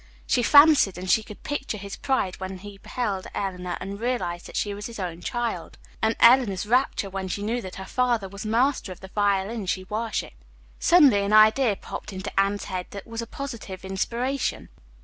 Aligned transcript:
She 0.25 0.41
fancied 0.41 0.97
she 1.11 1.21
could 1.21 1.43
picture 1.43 1.77
his 1.77 1.95
pride 1.95 2.37
when 2.39 2.57
he 2.57 2.79
beheld 2.79 3.27
Eleanor 3.35 3.77
and 3.79 3.99
realized 3.99 4.47
that 4.47 4.55
she 4.55 4.73
was 4.73 4.87
his 4.87 4.97
own 4.97 5.21
child, 5.21 5.77
and 6.01 6.15
Eleanor's 6.19 6.65
rapture 6.65 7.07
when 7.07 7.27
she 7.27 7.43
knew 7.43 7.61
that 7.61 7.75
her 7.75 7.85
father 7.85 8.27
was 8.27 8.43
master 8.43 8.91
of 8.91 9.01
the 9.01 9.09
violin 9.09 9.67
she 9.67 9.83
worshipped. 9.83 10.43
Suddenly 10.79 11.19
an 11.23 11.33
idea 11.33 11.75
popped 11.75 12.11
into 12.11 12.31
Anne's 12.39 12.63
head 12.63 12.87
that 12.89 13.05
was 13.05 13.21
a 13.21 13.27
positive 13.27 13.85
inspiration. 13.85 14.69